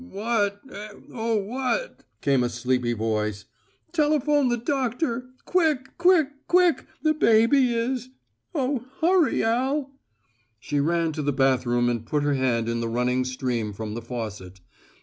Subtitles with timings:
[0.09, 3.45] "What eh, oh, what?" came a sleepy voice.
[3.91, 8.09] "Telephone the doctor, quick, quick, quick, the baby is
[8.55, 9.91] Oh, hurry, Al."
[10.59, 14.01] She ran to the bathroom and put her hand in the running stream from the
[14.01, 14.59] faucet.